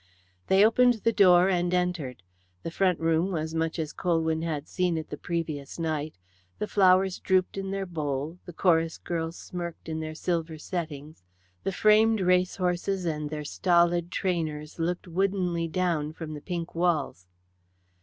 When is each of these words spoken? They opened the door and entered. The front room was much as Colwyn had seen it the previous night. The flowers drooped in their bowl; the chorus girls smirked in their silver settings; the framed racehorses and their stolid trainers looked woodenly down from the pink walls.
They 0.47 0.65
opened 0.65 0.95
the 1.03 1.13
door 1.13 1.47
and 1.47 1.71
entered. 1.75 2.23
The 2.63 2.71
front 2.71 2.99
room 2.99 3.31
was 3.31 3.53
much 3.53 3.77
as 3.77 3.93
Colwyn 3.93 4.41
had 4.41 4.67
seen 4.67 4.97
it 4.97 5.11
the 5.11 5.15
previous 5.15 5.77
night. 5.77 6.15
The 6.57 6.65
flowers 6.65 7.19
drooped 7.19 7.55
in 7.55 7.69
their 7.69 7.85
bowl; 7.85 8.39
the 8.47 8.51
chorus 8.51 8.97
girls 8.97 9.37
smirked 9.37 9.87
in 9.87 9.99
their 9.99 10.15
silver 10.15 10.57
settings; 10.57 11.23
the 11.63 11.71
framed 11.71 12.19
racehorses 12.19 13.05
and 13.05 13.29
their 13.29 13.45
stolid 13.45 14.09
trainers 14.09 14.79
looked 14.79 15.07
woodenly 15.07 15.67
down 15.67 16.13
from 16.13 16.33
the 16.33 16.41
pink 16.41 16.73
walls. 16.73 17.27